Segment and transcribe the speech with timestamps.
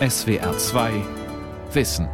[0.00, 1.04] SWR 2
[1.72, 2.08] Wissen.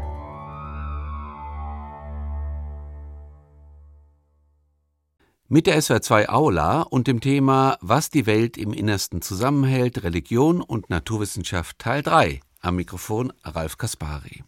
[5.49, 10.61] Mit der SWR 2 Aula und dem Thema Was die Welt im Innersten zusammenhält, Religion
[10.61, 12.40] und Naturwissenschaft Teil 3.
[12.61, 14.44] Am Mikrofon Ralf Kaspari.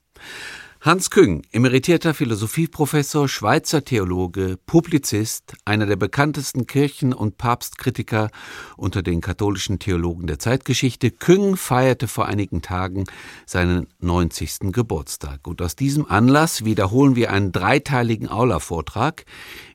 [0.84, 8.32] Hans Küng, emeritierter Philosophieprofessor, Schweizer Theologe, Publizist, einer der bekanntesten Kirchen- und Papstkritiker
[8.76, 11.12] unter den katholischen Theologen der Zeitgeschichte.
[11.12, 13.04] Küng feierte vor einigen Tagen
[13.46, 14.72] seinen 90.
[14.72, 15.46] Geburtstag.
[15.46, 19.24] Und aus diesem Anlass wiederholen wir einen dreiteiligen Aula-Vortrag,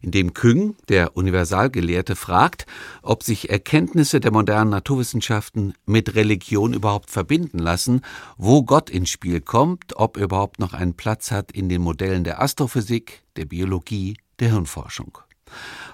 [0.02, 2.66] in dem Küng, der Universalgelehrte, fragt,
[3.02, 8.02] ob sich Erkenntnisse der modernen Naturwissenschaften mit Religion überhaupt verbinden lassen,
[8.38, 12.24] wo Gott ins Spiel kommt, ob er überhaupt noch einen Platz hat in den Modellen
[12.24, 15.20] der Astrophysik, der Biologie, der Hirnforschung.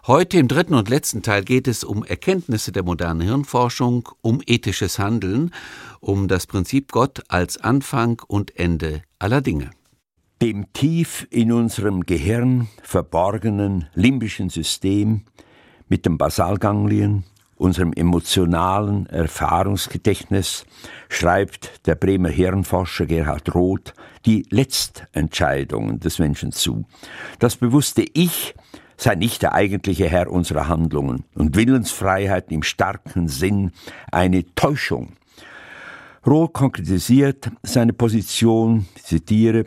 [0.07, 4.99] Heute im dritten und letzten Teil geht es um Erkenntnisse der modernen Hirnforschung, um ethisches
[4.99, 5.51] Handeln,
[5.99, 9.69] um das Prinzip Gott als Anfang und Ende aller Dinge.
[10.41, 15.23] Dem tief in unserem Gehirn verborgenen limbischen System
[15.87, 17.23] mit den Basalganglien,
[17.63, 20.65] unserem emotionalen Erfahrungsgedächtnis,
[21.07, 23.93] schreibt der Bremer Hirnforscher Gerhard Roth
[24.25, 26.83] die Letztentscheidungen des Menschen zu.
[27.39, 28.53] Das bewusste Ich
[28.97, 33.71] sei nicht der eigentliche Herr unserer Handlungen und Willensfreiheit im starken Sinn
[34.11, 35.13] eine Täuschung.
[36.27, 39.65] Roth konkretisiert seine Position, zitiere,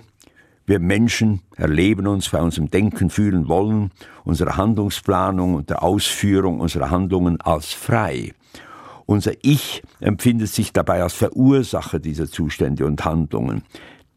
[0.66, 3.92] wir Menschen erleben uns bei unserem Denken, Fühlen, Wollen,
[4.24, 8.34] unserer Handlungsplanung und der Ausführung unserer Handlungen als frei.
[9.06, 13.62] Unser Ich empfindet sich dabei als Verursacher dieser Zustände und Handlungen.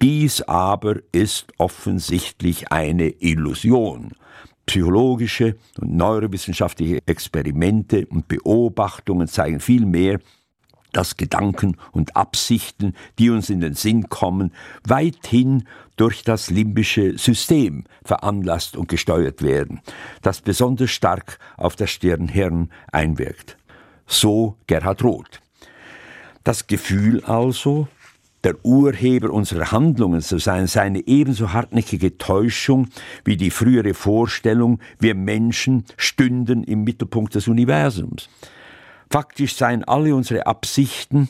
[0.01, 4.13] Dies aber ist offensichtlich eine Illusion.
[4.65, 10.19] Psychologische und neurowissenschaftliche Experimente und Beobachtungen zeigen vielmehr,
[10.91, 14.51] dass Gedanken und Absichten, die uns in den Sinn kommen,
[14.85, 15.63] weithin
[15.95, 19.81] durch das limbische System veranlasst und gesteuert werden,
[20.21, 23.57] das besonders stark auf das Stirnhirn einwirkt.
[24.07, 25.41] So Gerhard Roth.
[26.43, 27.87] Das Gefühl also,
[28.43, 32.87] der Urheber unserer Handlungen zu sein, sei eine ebenso hartnäckige Täuschung
[33.25, 38.29] wie die frühere Vorstellung, wir Menschen stünden im Mittelpunkt des Universums.
[39.11, 41.29] Faktisch seien alle unsere Absichten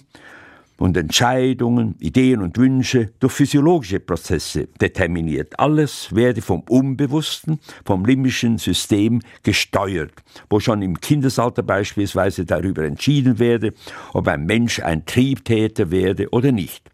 [0.80, 5.58] und Entscheidungen, Ideen und Wünsche durch physiologische Prozesse determiniert.
[5.60, 10.12] Alles werde vom Unbewussten, vom limbischen System gesteuert,
[10.50, 13.74] wo schon im Kindesalter beispielsweise darüber entschieden werde,
[14.14, 16.90] ob ein Mensch ein Triebtäter werde oder nicht.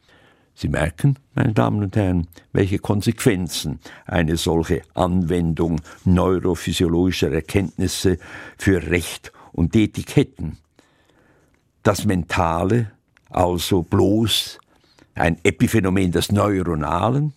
[0.53, 8.19] Sie merken, meine Damen und Herren, welche Konsequenzen eine solche Anwendung neurophysiologischer Erkenntnisse
[8.57, 10.57] für Recht und Ethik hätten
[11.85, 12.91] das Mentale,
[13.29, 14.59] also bloß
[15.13, 17.33] ein Epiphänomen des Neuronalen?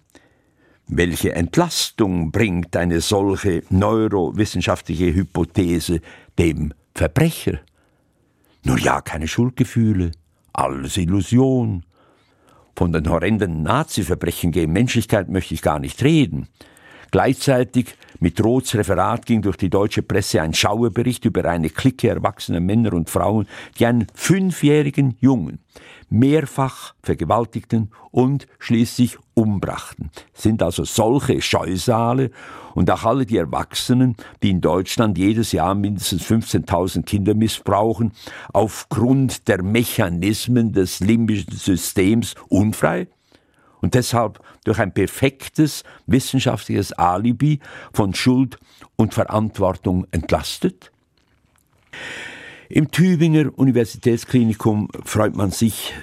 [0.87, 6.01] Welche Entlastung bringt eine solche neurowissenschaftliche Hypothese
[6.39, 7.59] dem Verbrecher?
[8.65, 10.13] Nur ja, keine Schuldgefühle,
[10.53, 11.85] alles Illusion.
[12.75, 16.49] Von den horrenden Nazi-Verbrechen gegen Menschlichkeit möchte ich gar nicht reden.
[17.11, 22.61] Gleichzeitig mit Roths Referat ging durch die deutsche Presse ein Schauerbericht über eine Clique erwachsener
[22.61, 23.47] Männer und Frauen,
[23.79, 25.61] die einen fünfjährigen Jungen
[26.11, 30.11] mehrfach vergewaltigten und schließlich umbrachten.
[30.33, 32.31] Sind also solche Scheusale
[32.75, 38.13] und auch alle die Erwachsenen, die in Deutschland jedes Jahr mindestens 15.000 Kinder missbrauchen,
[38.53, 43.09] aufgrund der Mechanismen des limbischen Systems unfrei?
[43.81, 47.61] Und deshalb durch ein perfektes wissenschaftliches Alibi
[47.93, 48.59] von Schuld
[48.97, 50.93] und Verantwortung entlastet?
[52.69, 55.95] Im Tübinger Universitätsklinikum freut man sich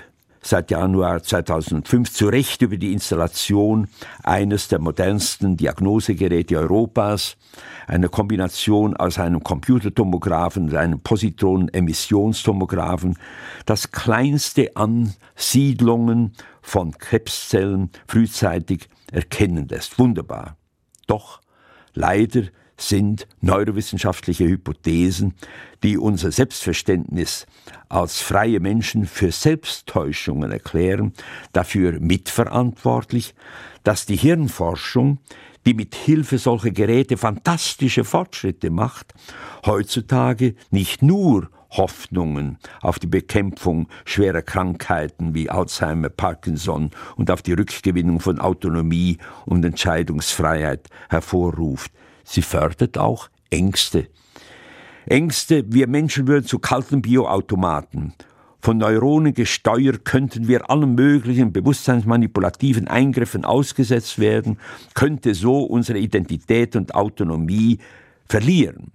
[0.46, 3.88] seit Januar 2005 zu Recht über die Installation
[4.24, 7.36] eines der modernsten Diagnosegeräte Europas,
[7.88, 13.18] einer Kombination aus einem Computertomographen und einem Positron-Emissionstomographen,
[13.66, 19.98] das kleinste Ansiedlungen von Krebszellen frühzeitig erkennen lässt.
[19.98, 20.58] Wunderbar.
[21.08, 21.42] Doch
[21.94, 22.44] leider
[22.78, 25.34] sind neurowissenschaftliche Hypothesen,
[25.84, 27.46] die unser Selbstverständnis
[27.90, 31.14] als freie Menschen für Selbsttäuschungen erklären,
[31.54, 33.34] dafür mitverantwortlich,
[33.84, 35.20] dass die Hirnforschung,
[35.66, 39.14] die mit Hilfe solcher Geräte fantastische Fortschritte macht,
[39.66, 47.54] heutzutage nicht nur Hoffnungen auf die Bekämpfung schwerer Krankheiten wie Alzheimer, Parkinson und auf die
[47.54, 51.92] Rückgewinnung von Autonomie und Entscheidungsfreiheit hervorruft.
[52.26, 54.08] Sie fördert auch Ängste.
[55.06, 58.14] Ängste, wir Menschen würden zu kalten Bioautomaten,
[58.60, 64.58] von Neuronen gesteuert, könnten wir allen möglichen bewusstseinsmanipulativen Eingriffen ausgesetzt werden,
[64.96, 67.78] könnte so unsere Identität und Autonomie
[68.28, 68.92] verlieren.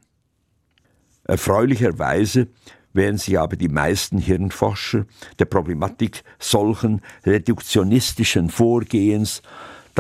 [1.23, 2.49] Erfreulicherweise
[2.93, 5.07] während sich aber die meisten Hirnforscher
[5.39, 9.43] der Problematik solchen reduktionistischen Vorgehens,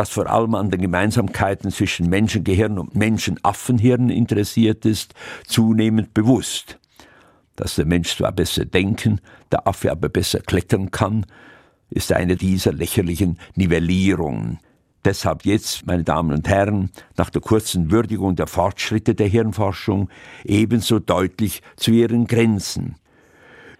[0.00, 5.12] das vor allem an den Gemeinsamkeiten zwischen Menschengehirn und Menschenaffenhirn interessiert ist,
[5.46, 6.78] zunehmend bewusst.
[7.54, 9.20] Dass der Mensch zwar besser denken,
[9.52, 11.26] der Affe aber besser klettern kann,
[11.90, 14.58] ist eine dieser lächerlichen Nivellierungen.
[15.04, 16.88] Deshalb jetzt, meine Damen und Herren,
[17.18, 20.08] nach der kurzen Würdigung der Fortschritte der Hirnforschung
[20.44, 22.96] ebenso deutlich zu ihren Grenzen.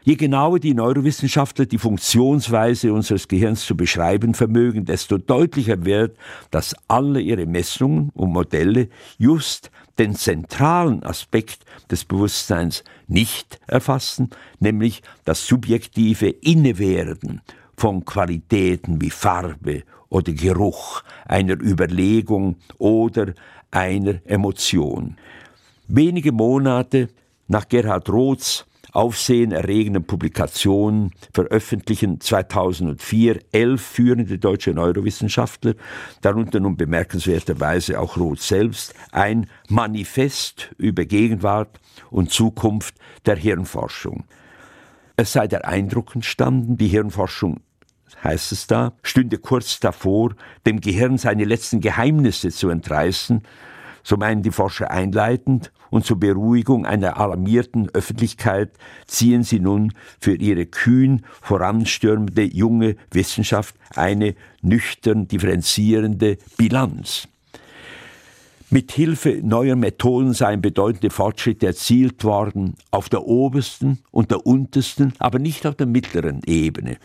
[0.03, 6.17] Je genauer die Neurowissenschaftler die Funktionsweise unseres Gehirns zu beschreiben vermögen, desto deutlicher wird,
[6.51, 8.89] dass alle ihre Messungen und Modelle
[9.19, 17.43] just den zentralen Aspekt des Bewusstseins nicht erfassen, nämlich das subjektive Innewerden
[17.77, 23.35] von Qualitäten wie Farbe oder Geruch, einer Überlegung oder
[23.71, 25.17] einer Emotion.
[25.89, 27.11] Wenige Monate
[27.49, 35.75] nach Gerhard Roths aufsehenerregenden Publikationen veröffentlichen 2004 elf führende deutsche Neurowissenschaftler,
[36.21, 42.95] darunter nun bemerkenswerterweise auch Roth selbst, ein Manifest über Gegenwart und Zukunft
[43.27, 44.25] der Hirnforschung.
[45.17, 47.61] Es sei der Eindruck entstanden, die Hirnforschung
[48.23, 50.35] heißt es da, stünde kurz davor,
[50.67, 53.43] dem Gehirn seine letzten Geheimnisse zu entreißen,
[54.03, 58.71] so meinen die Forscher einleitend, und zur Beruhigung einer alarmierten Öffentlichkeit
[59.07, 67.29] ziehen sie nun für ihre kühn voranstürmende junge Wissenschaft eine nüchtern differenzierende Bilanz.
[68.73, 75.13] Mit Hilfe neuer Methoden seien bedeutende Fortschritte erzielt worden auf der obersten und der untersten,
[75.19, 76.99] aber nicht auf der mittleren Ebene,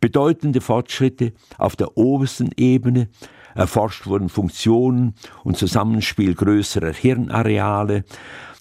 [0.00, 3.08] bedeutende Fortschritte auf der obersten Ebene,
[3.54, 5.14] erforscht wurden Funktionen
[5.44, 8.04] und Zusammenspiel größerer Hirnareale,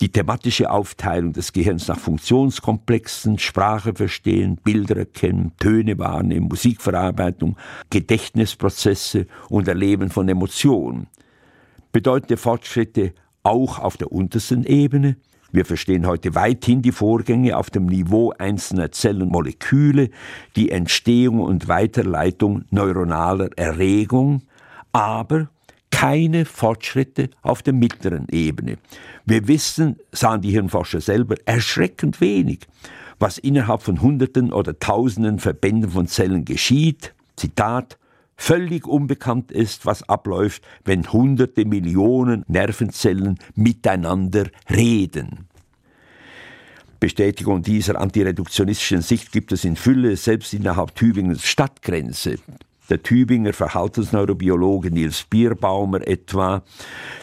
[0.02, 7.58] die thematische Aufteilung des Gehirns nach Funktionskomplexen, Sprache verstehen, Bilder erkennen, Töne wahrnehmen, Musikverarbeitung,
[7.90, 11.08] Gedächtnisprozesse und Erleben von Emotionen.
[11.92, 13.14] Bedeutende Fortschritte
[13.44, 15.18] auch auf der untersten Ebene,
[15.54, 20.10] wir verstehen heute weithin die Vorgänge auf dem Niveau einzelner Zellen und Moleküle,
[20.56, 24.44] die Entstehung und Weiterleitung neuronaler Erregung,
[24.92, 25.50] aber
[25.92, 28.78] keine Fortschritte auf der mittleren Ebene.
[29.26, 32.68] Wir wissen, sahen die Hirnforscher selber, erschreckend wenig,
[33.20, 37.14] was innerhalb von Hunderten oder Tausenden Verbänden von Zellen geschieht.
[37.36, 38.00] Zitat,
[38.36, 45.48] völlig unbekannt ist, was abläuft, wenn hunderte Millionen Nervenzellen miteinander reden.
[47.00, 52.38] Bestätigung dieser antireduktionistischen Sicht gibt es in Fülle, selbst innerhalb Tübingens Stadtgrenze.
[52.92, 56.62] Der Tübinger Verhaltensneurobiologe Nils Bierbaumer etwa,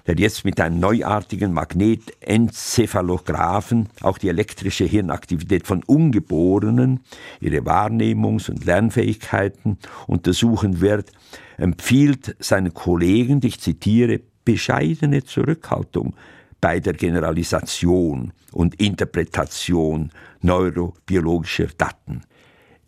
[0.06, 7.00] der jetzt mit einem neuartigen Magnetencephalographen auch die elektrische Hirnaktivität von Ungeborenen,
[7.40, 9.76] ihre Wahrnehmungs- und Lernfähigkeiten
[10.06, 11.12] untersuchen wird,
[11.58, 16.16] empfiehlt seinen Kollegen, ich zitiere, bescheidene Zurückhaltung
[16.62, 22.22] bei der Generalisation und Interpretation neurobiologischer Daten.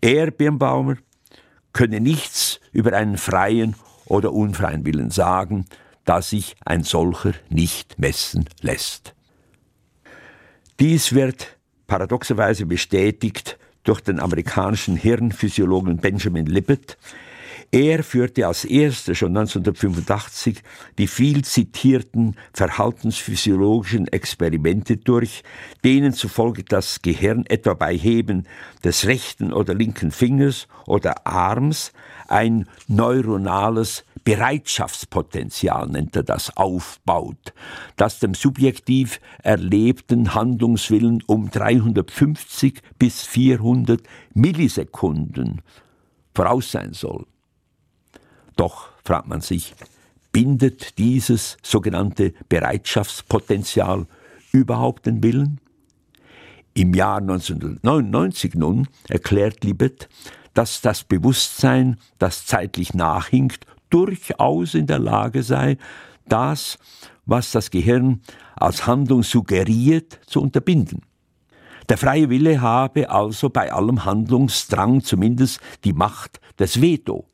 [0.00, 0.96] Er, Birnbaumer,
[1.72, 5.66] könne nichts über einen freien oder unfreien Willen sagen,
[6.04, 9.14] da sich ein solcher nicht messen lässt.
[10.80, 16.96] Dies wird paradoxerweise bestätigt durch den amerikanischen Hirnphysiologen Benjamin Libet,
[17.72, 20.62] er führte als erster schon 1985
[20.98, 25.44] die viel zitierten verhaltensphysiologischen Experimente durch,
[25.84, 28.48] denen zufolge das Gehirn etwa bei Heben
[28.82, 31.92] des rechten oder linken Fingers oder Arms
[32.26, 37.54] ein neuronales Bereitschaftspotenzial, nennt er das, aufbaut,
[37.96, 44.02] das dem subjektiv erlebten Handlungswillen um 350 bis 400
[44.34, 45.62] Millisekunden
[46.34, 47.26] voraus sein soll.
[48.56, 49.74] Doch, fragt man sich,
[50.32, 54.06] bindet dieses sogenannte Bereitschaftspotenzial
[54.52, 55.60] überhaupt den Willen?
[56.74, 60.08] Im Jahr 1999 nun erklärt Libet,
[60.54, 65.78] dass das Bewusstsein, das zeitlich nachhinkt, durchaus in der Lage sei,
[66.28, 66.78] das,
[67.26, 68.20] was das Gehirn
[68.56, 71.02] als Handlung suggeriert, zu unterbinden.
[71.88, 77.29] Der freie Wille habe also bei allem Handlungsdrang zumindest die Macht des Veto.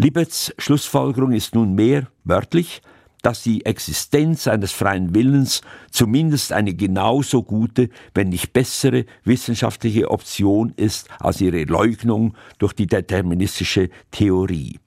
[0.00, 2.80] Libets Schlussfolgerung ist nunmehr wörtlich,
[3.20, 10.72] dass die Existenz eines freien Willens zumindest eine genauso gute, wenn nicht bessere wissenschaftliche Option
[10.74, 14.80] ist als ihre Leugnung durch die deterministische Theorie.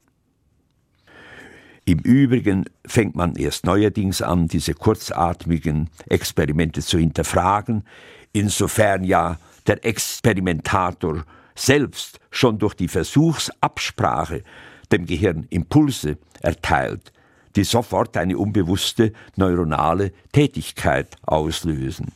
[1.85, 7.83] Im Übrigen fängt man erst neuerdings an, diese kurzatmigen Experimente zu hinterfragen,
[8.31, 14.41] insofern ja der Experimentator selbst schon durch die Versuchsabsprache
[14.93, 17.11] dem Gehirn Impulse erteilt,
[17.55, 22.11] die sofort eine unbewusste neuronale Tätigkeit auslösen.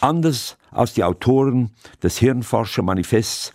[0.00, 1.70] Anders als die Autoren
[2.02, 3.52] des Hirnforschermanifests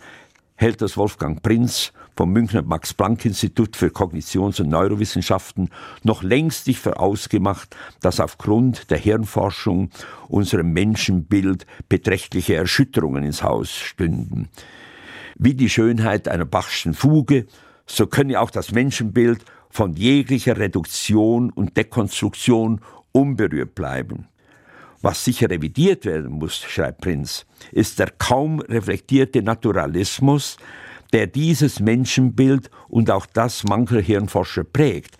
[0.56, 5.70] hält das Wolfgang Prinz vom Münchner Max-Planck-Institut für Kognitions- und Neurowissenschaften
[6.04, 9.90] noch längst nicht vorausgemacht, dass aufgrund der Hirnforschung
[10.28, 14.48] unserem Menschenbild beträchtliche Erschütterungen ins Haus stünden.
[15.36, 17.46] Wie die Schönheit einer Bachschen Fuge,
[17.86, 22.80] so könne auch das Menschenbild von jeglicher Reduktion und Dekonstruktion
[23.12, 24.28] unberührt bleiben.
[25.02, 30.56] Was sicher revidiert werden muss, schreibt Prinz, ist der kaum reflektierte Naturalismus,
[31.12, 35.16] der dieses Menschenbild und auch das mancher Hirnforscher prägt.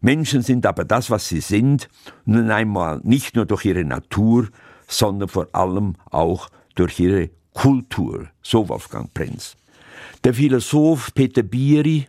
[0.00, 1.88] Menschen sind aber das, was sie sind,
[2.26, 4.48] nun einmal nicht nur durch ihre Natur,
[4.86, 9.56] sondern vor allem auch durch ihre Kultur, so Wolfgang Prinz.
[10.24, 12.06] Der Philosoph Peter Bieri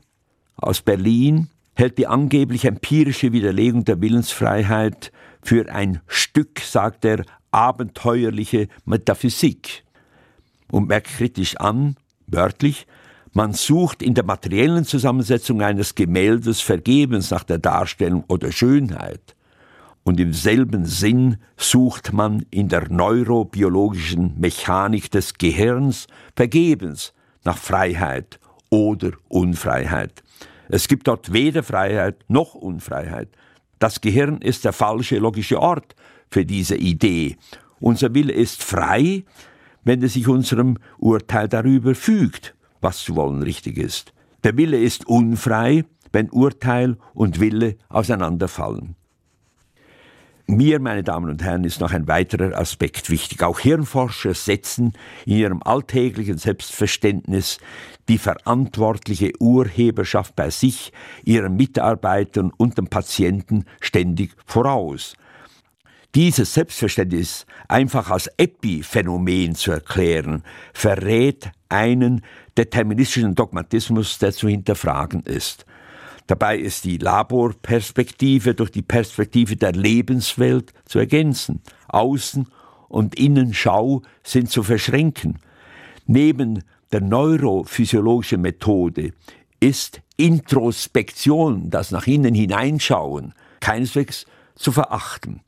[0.57, 5.11] aus Berlin hält die angeblich empirische Widerlegung der Willensfreiheit
[5.41, 9.83] für ein Stück, sagt er, abenteuerliche Metaphysik
[10.71, 11.95] und merkt kritisch an,
[12.27, 12.87] wörtlich,
[13.33, 19.35] man sucht in der materiellen Zusammensetzung eines Gemäldes vergebens nach der Darstellung oder Schönheit.
[20.03, 27.13] Und im selben Sinn sucht man in der neurobiologischen Mechanik des Gehirns vergebens
[27.45, 30.23] nach Freiheit oder Unfreiheit.
[30.67, 33.29] Es gibt dort weder Freiheit noch Unfreiheit.
[33.79, 35.95] Das Gehirn ist der falsche logische Ort
[36.29, 37.37] für diese Idee.
[37.79, 39.23] Unser Wille ist frei,
[39.83, 44.13] wenn es sich unserem Urteil darüber fügt was zu wollen richtig ist.
[44.43, 48.95] Der Wille ist unfrei, wenn Urteil und Wille auseinanderfallen.
[50.47, 53.41] Mir, meine Damen und Herren, ist noch ein weiterer Aspekt wichtig.
[53.41, 54.93] Auch Hirnforscher setzen
[55.25, 57.57] in ihrem alltäglichen Selbstverständnis
[58.07, 65.15] die verantwortliche Urheberschaft bei sich, ihren Mitarbeitern und den Patienten ständig voraus.
[66.13, 72.21] Dieses Selbstverständnis einfach als Epiphänomen zu erklären, verrät einen
[72.55, 75.65] deterministischen Dogmatismus, der zu hinterfragen ist.
[76.27, 81.61] Dabei ist die Laborperspektive durch die Perspektive der Lebenswelt zu ergänzen.
[81.87, 82.47] Außen-
[82.87, 85.39] und Innenschau sind zu verschränken.
[86.07, 89.11] Neben der neurophysiologischen Methode
[89.59, 95.41] ist Introspektion, das nach innen hineinschauen, keineswegs zu verachten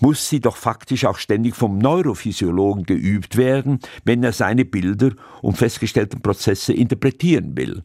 [0.00, 5.56] muss sie doch faktisch auch ständig vom Neurophysiologen geübt werden, wenn er seine Bilder und
[5.56, 7.82] festgestellten Prozesse interpretieren will.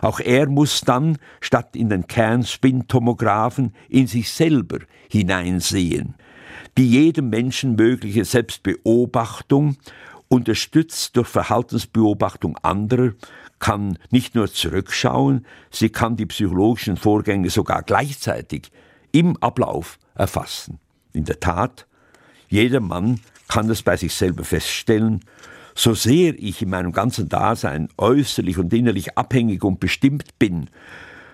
[0.00, 4.78] Auch er muss dann, statt in den Kernspintomographen, in sich selber
[5.08, 6.14] hineinsehen.
[6.76, 9.76] Die jedem Menschen mögliche Selbstbeobachtung,
[10.28, 13.12] unterstützt durch Verhaltensbeobachtung anderer,
[13.58, 18.70] kann nicht nur zurückschauen, sie kann die psychologischen Vorgänge sogar gleichzeitig
[19.10, 20.78] im Ablauf erfassen.
[21.12, 21.86] In der Tat,
[22.48, 25.24] jeder Mann kann es bei sich selber feststellen,
[25.78, 30.70] so sehr ich in meinem ganzen Dasein äußerlich und innerlich abhängig und bestimmt bin,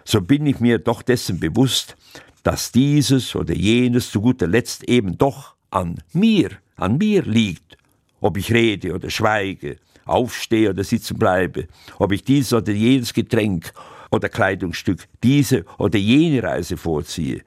[0.04, 1.96] so bin ich mir doch dessen bewusst,
[2.42, 7.78] dass dieses oder jenes zu guter Letzt eben doch an mir, an mir liegt,
[8.20, 11.66] ob ich rede oder schweige, aufstehe oder sitzen bleibe,
[11.98, 13.72] ob ich dieses oder jenes Getränk
[14.10, 17.40] oder Kleidungsstück, diese oder jene Reise vorziehe.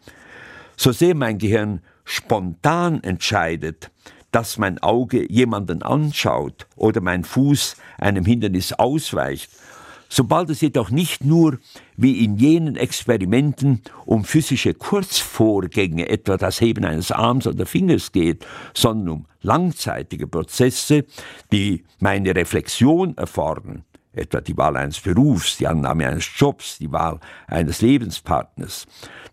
[0.76, 3.92] So sehr mein Gehirn spontan entscheidet,
[4.32, 9.50] dass mein Auge jemanden anschaut oder mein Fuß einem Hindernis ausweicht,
[10.10, 11.60] sobald es jedoch nicht nur
[11.96, 18.46] wie in jenen Experimenten um physische Kurzvorgänge, etwa das Heben eines Arms oder Fingers geht,
[18.74, 21.06] sondern um langzeitige Prozesse,
[21.52, 27.20] die meine Reflexion erfordern, etwa die Wahl eines Berufs, die Annahme eines Jobs, die Wahl
[27.48, 28.88] eines Lebenspartners,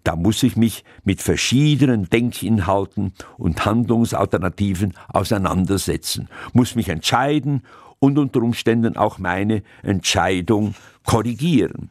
[0.04, 7.62] da muss ich mich mit verschiedenen Denkinhalten und Handlungsalternativen auseinandersetzen, muss mich entscheiden
[7.98, 11.90] und unter Umständen auch meine Entscheidung korrigieren.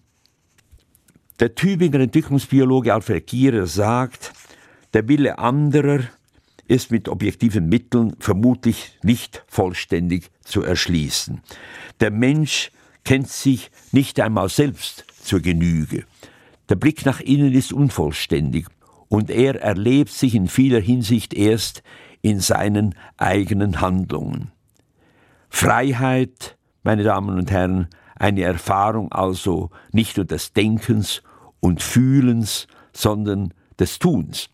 [1.39, 4.31] Der Tübinger Entwicklungsbiologe Alfred Gierer sagt,
[4.93, 6.01] der Wille anderer
[6.67, 11.41] ist mit objektiven Mitteln vermutlich nicht vollständig zu erschließen.
[11.99, 12.71] Der Mensch
[13.03, 16.05] kennt sich nicht einmal selbst zur Genüge.
[16.69, 18.67] Der Blick nach innen ist unvollständig
[19.09, 21.83] und er erlebt sich in vieler Hinsicht erst
[22.21, 24.51] in seinen eigenen Handlungen.
[25.49, 31.21] Freiheit, meine Damen und Herren, eine Erfahrung also nicht nur des Denkens
[31.59, 34.49] und Fühlens, sondern des Tuns.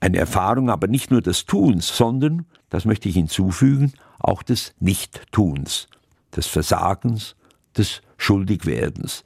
[0.00, 5.88] Eine Erfahrung aber nicht nur des Tuns, sondern, das möchte ich hinzufügen, auch des Nichttuns,
[6.34, 7.36] des Versagens,
[7.76, 9.24] des Schuldigwerdens.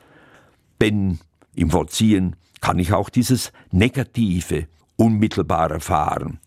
[0.80, 1.18] Denn
[1.54, 6.38] im Vollziehen kann ich auch dieses Negative unmittelbar erfahren.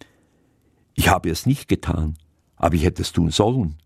[0.93, 2.17] Ich habe es nicht getan,
[2.55, 3.77] aber ich hätte es tun sollen.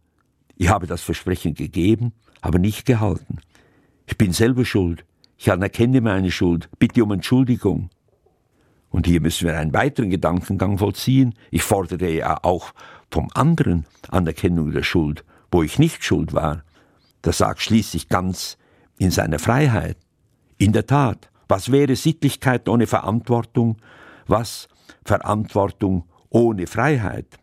[0.55, 3.39] Ich habe das Versprechen gegeben, aber nicht gehalten.
[4.05, 5.05] Ich bin selber schuld.
[5.37, 6.69] Ich anerkenne meine Schuld.
[6.79, 7.89] Bitte um Entschuldigung.
[8.89, 11.35] Und hier müssen wir einen weiteren Gedankengang vollziehen.
[11.51, 12.73] Ich fordere ja auch
[13.11, 16.63] vom anderen Anerkennung der Schuld, wo ich nicht schuld war.
[17.21, 18.57] Das sagt schließlich ganz
[18.97, 19.97] in seiner Freiheit.
[20.61, 23.77] In der Tat, was wäre Sittlichkeit ohne Verantwortung?
[24.27, 24.67] Was
[25.05, 27.39] Verantwortung ohne Freiheit?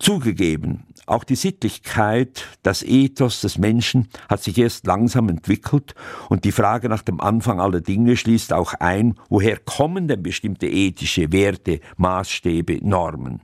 [0.00, 5.94] Zugegeben, auch die Sittlichkeit, das Ethos des Menschen hat sich erst langsam entwickelt
[6.28, 10.66] und die Frage nach dem Anfang aller Dinge schließt auch ein, woher kommen denn bestimmte
[10.66, 13.42] ethische Werte, Maßstäbe, Normen?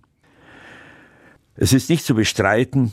[1.54, 2.92] Es ist nicht zu bestreiten,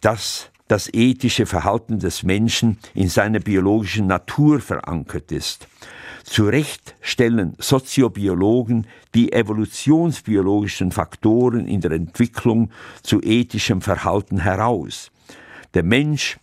[0.00, 5.68] dass das ethische Verhalten des Menschen in seiner biologischen Natur verankert ist.
[6.24, 12.70] Zu Recht stellen Soziobiologen die evolutionsbiologischen Faktoren in der Entwicklung
[13.02, 15.10] zu ethischem Verhalten heraus.
[15.74, 16.38] Der Mensch,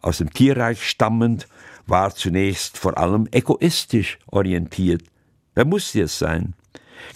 [0.00, 1.46] aus dem Tierreich stammend,
[1.86, 5.02] war zunächst vor allem egoistisch orientiert.
[5.54, 6.54] Er musste es sein.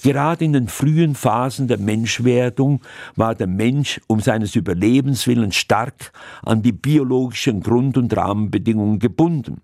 [0.02, 2.80] Gerade in den frühen Phasen der Menschwerdung
[3.16, 6.12] war der Mensch um seines Überlebens willen stark
[6.42, 9.60] an die biologischen Grund- und Rahmenbedingungen gebunden.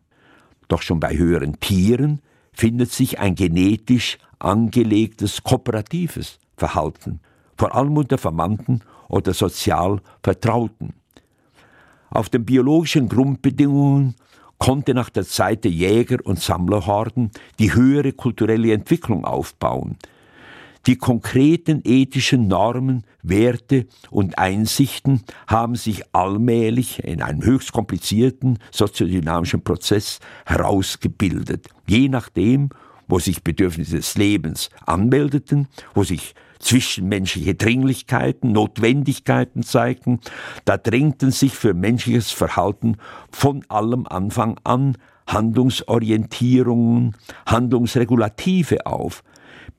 [0.68, 2.20] Doch schon bei höheren Tieren
[2.52, 7.20] findet sich ein genetisch angelegtes kooperatives Verhalten,
[7.56, 10.94] vor allem unter Verwandten oder sozial Vertrauten.
[12.10, 14.14] Auf den biologischen Grundbedingungen
[14.58, 19.96] konnte nach der Zeit der Jäger- und Sammlerhorden die höhere kulturelle Entwicklung aufbauen.
[20.86, 29.62] Die konkreten ethischen Normen, Werte und Einsichten haben sich allmählich in einem höchst komplizierten soziodynamischen
[29.62, 32.70] Prozess herausgebildet, je nachdem,
[33.06, 40.20] wo sich Bedürfnisse des Lebens anmeldeten, wo sich zwischenmenschliche Dringlichkeiten, Notwendigkeiten zeigten,
[40.64, 42.96] da drängten sich für menschliches Verhalten
[43.30, 47.14] von allem Anfang an Handlungsorientierungen,
[47.46, 49.22] Handlungsregulative auf,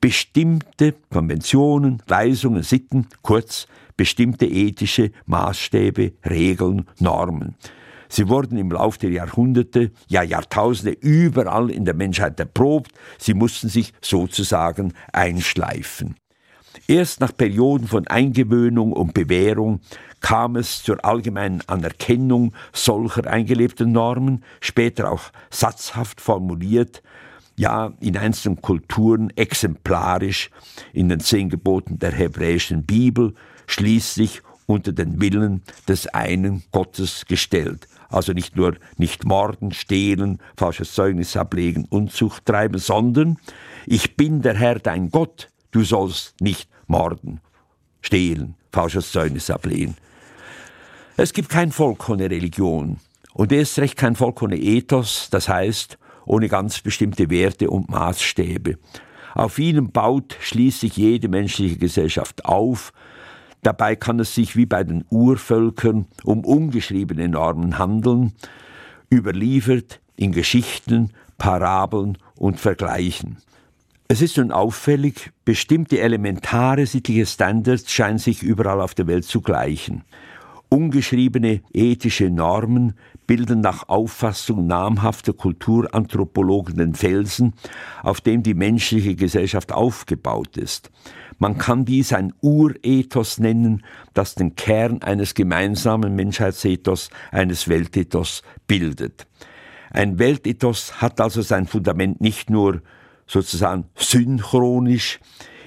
[0.00, 3.66] bestimmte Konventionen, Weisungen, Sitten, kurz
[3.96, 7.56] bestimmte ethische Maßstäbe, Regeln, Normen.
[8.08, 13.68] Sie wurden im Laufe der Jahrhunderte, ja Jahrtausende überall in der Menschheit erprobt, sie mussten
[13.68, 16.16] sich sozusagen einschleifen.
[16.90, 19.78] Erst nach Perioden von Eingewöhnung und Bewährung
[20.18, 27.00] kam es zur allgemeinen Anerkennung solcher eingelebten Normen, später auch satzhaft formuliert,
[27.56, 30.50] ja in einzelnen Kulturen exemplarisch
[30.92, 33.34] in den zehn Geboten der hebräischen Bibel,
[33.68, 37.86] schließlich unter den Willen des einen Gottes gestellt.
[38.08, 43.36] Also nicht nur nicht morden, stehlen, falsches Zeugnis ablegen, Unzucht treiben, sondern
[43.86, 47.40] ich bin der Herr dein Gott, du sollst nicht morden,
[48.02, 49.96] stehlen, falsches Zeugnis ablegen.
[51.16, 52.98] Es gibt kein Volk ohne Religion
[53.32, 58.78] und erst recht kein Volk ohne Ethos, das heißt ohne ganz bestimmte Werte und Maßstäbe.
[59.34, 62.92] Auf ihnen baut schließlich jede menschliche Gesellschaft auf.
[63.62, 68.32] Dabei kann es sich wie bei den Urvölkern um ungeschriebene Normen handeln,
[69.12, 73.38] überliefert in Geschichten, Parabeln und Vergleichen.
[74.12, 79.40] Es ist nun auffällig, bestimmte elementare sittliche Standards scheinen sich überall auf der Welt zu
[79.40, 80.02] gleichen.
[80.68, 82.94] Ungeschriebene ethische Normen
[83.28, 87.54] bilden nach Auffassung namhafter Kulturanthropologen den Felsen,
[88.02, 90.90] auf dem die menschliche Gesellschaft aufgebaut ist.
[91.38, 99.28] Man kann dies ein Urethos nennen, das den Kern eines gemeinsamen Menschheitsethos, eines Weltethos bildet.
[99.92, 102.82] Ein Weltethos hat also sein Fundament nicht nur
[103.30, 105.20] sozusagen synchronisch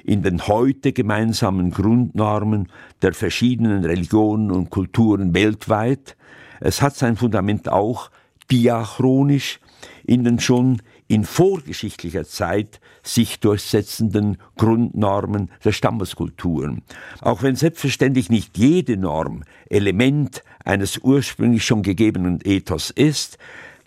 [0.03, 2.67] in den heute gemeinsamen Grundnormen
[3.01, 6.17] der verschiedenen Religionen und Kulturen weltweit,
[6.59, 8.11] es hat sein Fundament auch
[8.51, 9.59] diachronisch
[10.05, 16.81] in den schon in vorgeschichtlicher Zeit sich durchsetzenden Grundnormen der Stammeskulturen.
[17.21, 23.37] Auch wenn selbstverständlich nicht jede Norm Element eines ursprünglich schon gegebenen Ethos ist,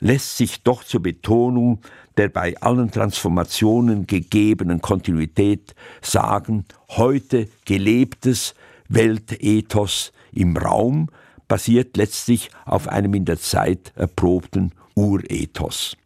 [0.07, 1.81] lässt sich doch zur Betonung
[2.17, 8.55] der bei allen Transformationen gegebenen Kontinuität sagen, heute gelebtes
[8.89, 11.11] Weltethos im Raum
[11.49, 15.97] basiert letztlich auf einem in der Zeit erprobten Urethos.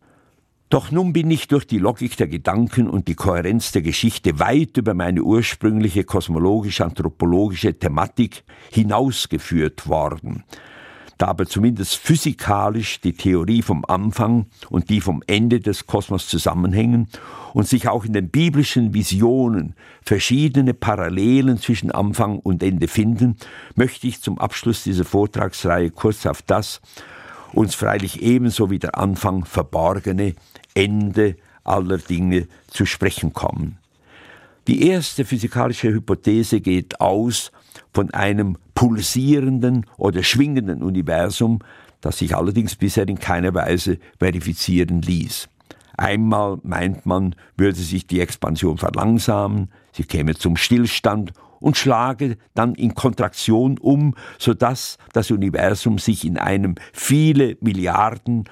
[0.69, 4.77] Doch nun bin ich durch die Logik der Gedanken und die Kohärenz der Geschichte weit
[4.77, 10.45] über meine ursprüngliche kosmologisch-anthropologische Thematik hinausgeführt worden
[11.21, 17.09] da aber zumindest physikalisch die Theorie vom Anfang und die vom Ende des Kosmos zusammenhängen
[17.53, 23.37] und sich auch in den biblischen Visionen verschiedene Parallelen zwischen Anfang und Ende finden,
[23.75, 26.81] möchte ich zum Abschluss dieser Vortragsreihe kurz auf das
[27.53, 30.35] uns freilich ebenso wie der Anfang verborgene
[30.75, 33.80] Ende aller Dinge zu sprechen kommen.
[34.69, 37.51] Die erste physikalische Hypothese geht aus
[37.93, 41.61] von einem pulsierenden oder schwingenden Universum,
[42.01, 45.49] das sich allerdings bisher in keiner Weise verifizieren ließ.
[45.97, 52.75] Einmal meint man, würde sich die Expansion verlangsamen, sie käme zum Stillstand und schlage dann
[52.75, 58.45] in Kontraktion um, sodass das Universum sich in einem viele Milliarden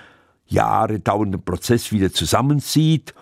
[0.46, 3.14] Jahre dauernden Prozess wieder zusammenzieht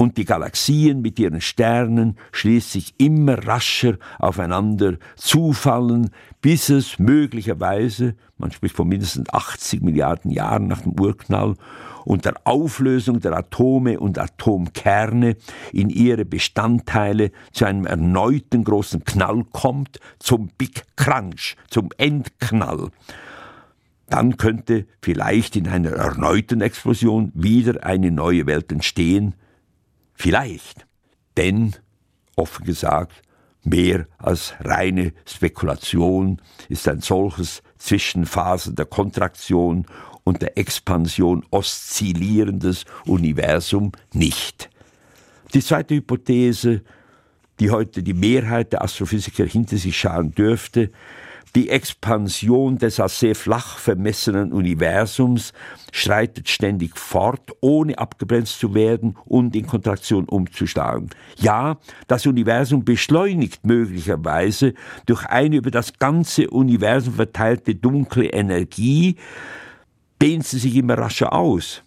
[0.00, 6.08] und die Galaxien mit ihren Sternen schließlich immer rascher aufeinander zufallen,
[6.40, 11.54] bis es möglicherweise, man spricht von mindestens 80 Milliarden Jahren nach dem Urknall,
[12.06, 15.36] unter Auflösung der Atome und Atomkerne
[15.70, 22.88] in ihre Bestandteile zu einem erneuten großen Knall kommt, zum Big Crunch, zum Endknall.
[24.08, 29.34] Dann könnte vielleicht in einer erneuten Explosion wieder eine neue Welt entstehen,
[30.20, 30.86] Vielleicht.
[31.38, 31.76] Denn,
[32.36, 33.22] offen gesagt,
[33.64, 39.86] mehr als reine Spekulation ist ein solches Zwischenphasen der Kontraktion
[40.22, 44.68] und der Expansion oszillierendes Universum nicht.
[45.54, 46.82] Die zweite Hypothese,
[47.58, 50.90] die heute die Mehrheit der Astrophysiker hinter sich scharen dürfte,
[51.54, 55.52] die Expansion des als sehr flach vermessenen Universums
[55.92, 61.10] schreitet ständig fort, ohne abgebremst zu werden und in Kontraktion umzuschlagen.
[61.36, 64.74] Ja, das Universum beschleunigt möglicherweise
[65.06, 69.16] durch eine über das ganze Universum verteilte dunkle Energie,
[70.22, 71.82] dehnt sie sich immer rascher aus.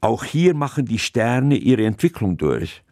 [0.00, 2.82] Auch hier machen die Sterne ihre Entwicklung durch.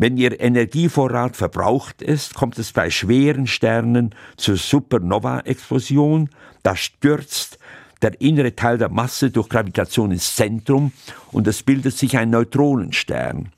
[0.00, 6.30] Wenn ihr Energievorrat verbraucht ist, kommt es bei schweren Sternen zur Supernova-Explosion.
[6.62, 7.58] Da stürzt
[8.00, 10.92] der innere Teil der Masse durch Gravitation ins Zentrum
[11.32, 13.50] und es bildet sich ein Neutronenstern.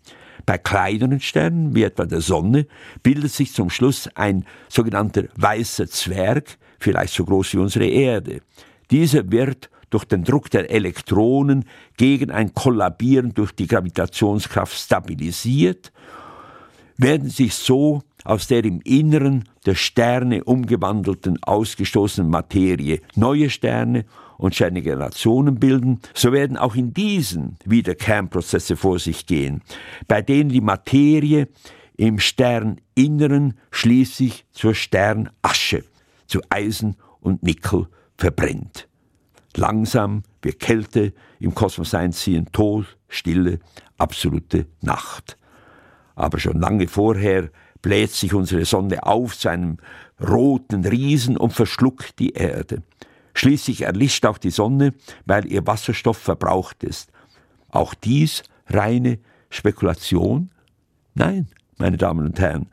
[0.45, 2.67] Bei kleineren Sternen, wie etwa der Sonne,
[3.05, 8.41] bildet sich zum Schluss ein sogenannter weißer Zwerg, vielleicht so groß wie unsere Erde.
[8.91, 15.93] Dieser wird durch den Druck der Elektronen gegen ein Kollabieren durch die Gravitationskraft stabilisiert
[16.97, 24.05] werden sich so aus der im Inneren der Sterne umgewandelten ausgestoßenen Materie neue Sterne
[24.39, 29.63] und Sternengenerationen bilden, so werden auch in diesen wieder Kernprozesse vor sich gehen,
[30.09, 31.49] bei denen die Materie
[31.97, 35.85] im Sterninneren schließlich zur Sternasche,
[36.27, 38.89] zu Eisen und Nickel verbrennt.
[39.57, 43.61] Langsam wird Kälte im Kosmos einziehen, Tod, Stille,
[43.99, 45.37] absolute Nacht.
[46.15, 49.79] Aber schon lange vorher bläht sich unsere Sonne auf zu einem
[50.21, 52.83] roten Riesen und verschluckt die Erde.
[53.35, 54.95] Schließlich erlischt auch die Sonne,
[55.27, 57.11] weil ihr Wasserstoff verbraucht ist.
[57.71, 59.19] Auch dies reine
[59.51, 60.51] Spekulation?
[61.15, 61.49] Nein,
[61.79, 62.69] meine Damen und Herren,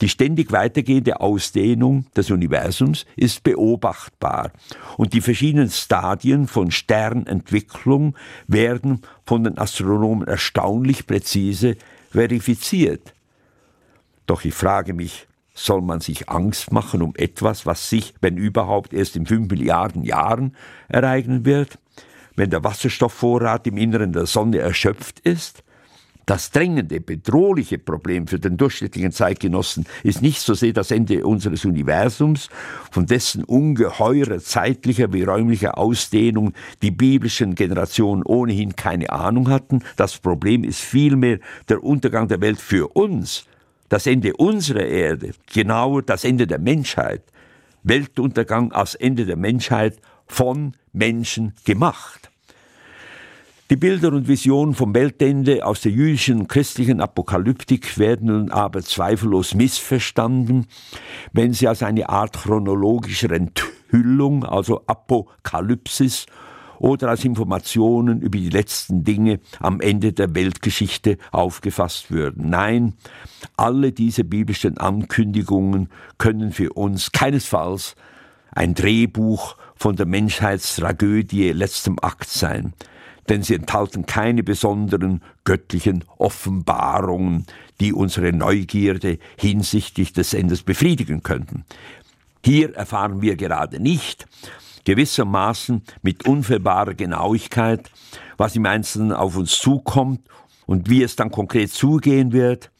[0.00, 4.52] die ständig weitergehende Ausdehnung des Universums ist beobachtbar
[4.98, 8.14] und die verschiedenen Stadien von Sternentwicklung
[8.46, 11.76] werden von den Astronomen erstaunlich präzise
[12.10, 13.14] verifiziert.
[14.26, 18.92] Doch ich frage mich, soll man sich Angst machen um etwas, was sich, wenn überhaupt,
[18.92, 20.54] erst in fünf Milliarden Jahren
[20.88, 21.78] ereignen wird,
[22.34, 25.62] wenn der Wasserstoffvorrat im Inneren der Sonne erschöpft ist?
[26.26, 31.64] Das drängende, bedrohliche Problem für den durchschnittlichen Zeitgenossen ist nicht so sehr das Ende unseres
[31.64, 32.48] Universums,
[32.90, 39.84] von dessen ungeheurer zeitlicher wie räumlicher Ausdehnung die biblischen Generationen ohnehin keine Ahnung hatten.
[39.94, 43.44] Das Problem ist vielmehr der Untergang der Welt für uns,
[43.88, 47.22] das Ende unserer Erde, genauer das Ende der Menschheit.
[47.84, 52.32] Weltuntergang als Ende der Menschheit von Menschen gemacht.
[53.68, 58.80] Die Bilder und Visionen vom Weltende aus der jüdischen und christlichen Apokalyptik werden nun aber
[58.82, 60.66] zweifellos missverstanden,
[61.32, 66.26] wenn sie als eine Art chronologischer Enthüllung, also Apokalypsis
[66.78, 72.48] oder als Informationen über die letzten Dinge am Ende der Weltgeschichte aufgefasst würden.
[72.48, 72.94] Nein,
[73.56, 77.96] alle diese biblischen Ankündigungen können für uns keinesfalls
[78.52, 82.72] ein Drehbuch von der Menschheitstragödie letztem Akt sein,
[83.28, 87.46] denn sie enthalten keine besonderen göttlichen Offenbarungen,
[87.80, 91.64] die unsere Neugierde hinsichtlich des Endes befriedigen könnten.
[92.44, 94.26] Hier erfahren wir gerade nicht,
[94.84, 97.90] gewissermaßen mit unfehlbarer Genauigkeit,
[98.36, 100.20] was im Einzelnen auf uns zukommt
[100.64, 102.70] und wie es dann konkret zugehen wird.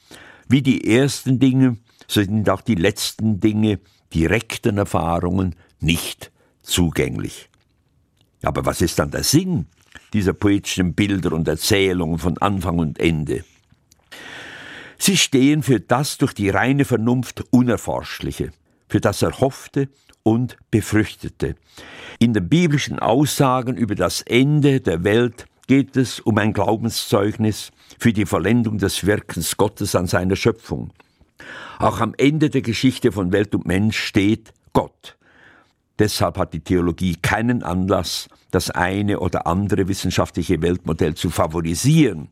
[0.49, 3.81] Wie die ersten Dinge, so sind auch die letzten Dinge,
[4.15, 6.31] direkten Erfahrungen nicht
[6.63, 7.51] zugänglich.
[8.43, 9.67] Aber was ist dann der Sinn
[10.13, 13.45] dieser poetischen Bilder und Erzählungen von Anfang und Ende?
[14.99, 18.53] Sie stehen für das durch die reine Vernunft Unerforschliche,
[18.89, 19.89] für das Erhoffte
[20.23, 21.55] und Befürchtete.
[22.19, 28.13] In den biblischen Aussagen über das Ende der Welt geht es um ein Glaubenszeugnis für
[28.13, 30.93] die Vollendung des Wirkens Gottes an seiner Schöpfung.
[31.79, 35.17] Auch am Ende der Geschichte von Welt und Mensch steht Gott.
[35.99, 42.29] Deshalb hat die Theologie keinen Anlass, das eine oder andere wissenschaftliche Weltmodell zu favorisieren,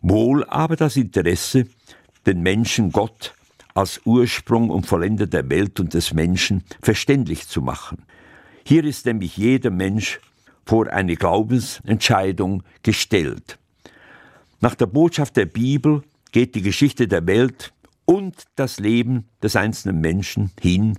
[0.00, 1.66] wohl aber das Interesse,
[2.26, 3.34] den Menschen Gott
[3.74, 8.04] als Ursprung und Vollender der Welt und des Menschen verständlich zu machen.
[8.64, 10.20] Hier ist nämlich jeder Mensch
[10.64, 13.58] vor eine Glaubensentscheidung gestellt.
[14.60, 17.72] Nach der Botschaft der Bibel geht die Geschichte der Welt
[18.04, 20.98] und das Leben des einzelnen Menschen hin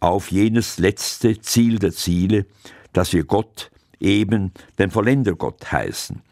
[0.00, 2.46] auf jenes letzte Ziel der Ziele,
[2.92, 6.22] dass wir Gott eben den Vollendergott heißen.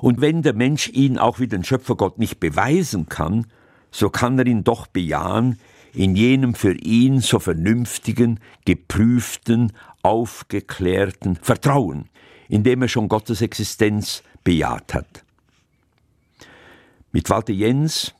[0.00, 3.46] Und wenn der Mensch ihn auch wie den Schöpfergott nicht beweisen kann,
[3.92, 5.58] so kann er ihn doch bejahen
[5.94, 12.08] in jenem für ihn so vernünftigen, geprüften, aufgeklärten Vertrauen,
[12.48, 15.24] in dem er schon Gottes Existenz bejaht hat.
[17.12, 18.14] Mit Walter Jens,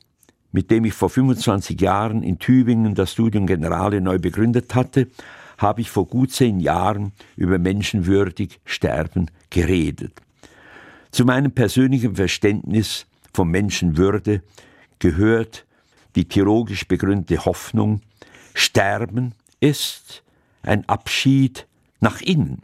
[0.53, 5.07] mit dem ich vor 25 Jahren in Tübingen das Studium Generale neu begründet hatte,
[5.57, 10.13] habe ich vor gut zehn Jahren über menschenwürdig Sterben geredet.
[11.11, 14.41] Zu meinem persönlichen Verständnis von Menschenwürde
[14.99, 15.65] gehört
[16.15, 18.01] die theologisch begründete Hoffnung,
[18.53, 20.23] Sterben ist
[20.61, 21.67] ein Abschied
[21.99, 22.61] nach innen,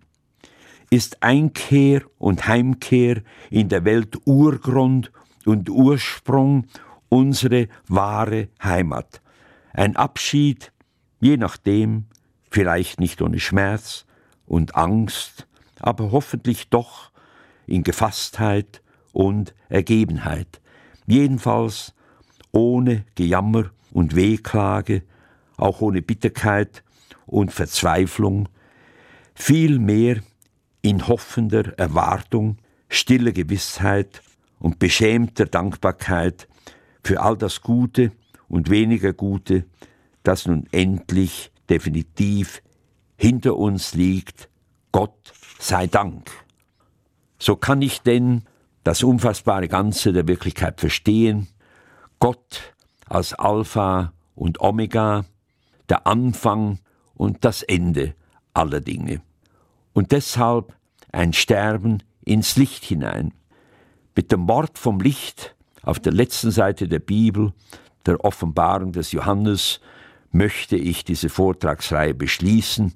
[0.91, 5.11] ist Einkehr und Heimkehr in der Welt Urgrund
[5.45, 6.65] und Ursprung
[7.09, 9.21] unsere wahre Heimat.
[9.73, 10.71] Ein Abschied,
[11.19, 12.05] je nachdem,
[12.49, 14.05] vielleicht nicht ohne Schmerz
[14.45, 15.47] und Angst,
[15.79, 17.11] aber hoffentlich doch
[17.67, 20.61] in Gefasstheit und Ergebenheit.
[21.05, 21.93] Jedenfalls
[22.51, 25.03] ohne Gejammer und Wehklage,
[25.57, 26.83] auch ohne Bitterkeit
[27.25, 28.49] und Verzweiflung,
[29.35, 30.21] vielmehr
[30.81, 32.57] in hoffender Erwartung,
[32.89, 34.21] stiller Gewissheit
[34.59, 36.47] und beschämter Dankbarkeit
[37.03, 38.11] für all das Gute
[38.47, 39.65] und weniger Gute,
[40.23, 42.61] das nun endlich definitiv
[43.15, 44.49] hinter uns liegt.
[44.91, 46.29] Gott sei Dank.
[47.37, 48.43] So kann ich denn
[48.83, 51.47] das unfassbare Ganze der Wirklichkeit verstehen,
[52.19, 52.73] Gott
[53.05, 55.25] als Alpha und Omega,
[55.89, 56.79] der Anfang
[57.13, 58.15] und das Ende
[58.53, 59.21] aller Dinge.
[59.93, 60.75] Und deshalb
[61.11, 63.33] ein Sterben ins Licht hinein.
[64.15, 67.53] Mit dem Wort vom Licht auf der letzten Seite der Bibel,
[68.05, 69.79] der Offenbarung des Johannes,
[70.31, 72.93] möchte ich diese Vortragsreihe beschließen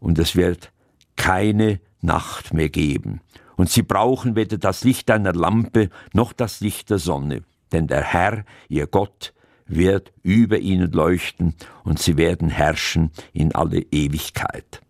[0.00, 0.70] und es wird
[1.16, 3.20] keine Nacht mehr geben.
[3.56, 7.42] Und sie brauchen weder das Licht einer Lampe noch das Licht der Sonne
[7.74, 9.34] denn der Herr, ihr Gott,
[9.66, 14.80] wird über ihnen leuchten und sie werden herrschen in alle Ewigkeit.